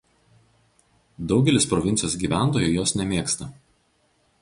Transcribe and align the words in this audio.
Daugelis 1.33 1.69
provincijos 1.75 2.17
gyventojų 2.25 2.73
jos 2.81 2.99
nemėgsta. 3.01 3.55